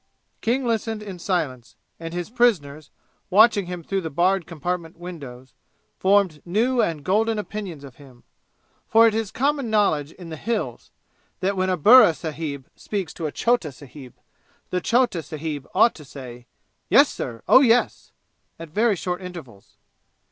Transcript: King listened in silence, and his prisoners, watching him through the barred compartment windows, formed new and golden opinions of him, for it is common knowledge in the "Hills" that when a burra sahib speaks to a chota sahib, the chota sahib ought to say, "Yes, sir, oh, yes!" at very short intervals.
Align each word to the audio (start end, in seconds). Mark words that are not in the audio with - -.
King 0.41 0.65
listened 0.65 1.03
in 1.03 1.19
silence, 1.19 1.75
and 1.99 2.11
his 2.11 2.31
prisoners, 2.31 2.89
watching 3.29 3.67
him 3.67 3.83
through 3.83 4.01
the 4.01 4.09
barred 4.09 4.47
compartment 4.47 4.97
windows, 4.97 5.53
formed 5.99 6.41
new 6.43 6.81
and 6.81 7.03
golden 7.05 7.37
opinions 7.37 7.83
of 7.83 7.97
him, 7.97 8.23
for 8.87 9.05
it 9.05 9.13
is 9.13 9.29
common 9.29 9.69
knowledge 9.69 10.11
in 10.13 10.29
the 10.29 10.37
"Hills" 10.37 10.89
that 11.39 11.55
when 11.55 11.69
a 11.69 11.77
burra 11.77 12.15
sahib 12.15 12.67
speaks 12.75 13.13
to 13.13 13.27
a 13.27 13.31
chota 13.31 13.71
sahib, 13.71 14.15
the 14.71 14.81
chota 14.81 15.21
sahib 15.21 15.67
ought 15.75 15.93
to 15.93 16.03
say, 16.03 16.47
"Yes, 16.89 17.09
sir, 17.13 17.43
oh, 17.47 17.61
yes!" 17.61 18.11
at 18.57 18.69
very 18.71 18.95
short 18.95 19.21
intervals. 19.21 19.77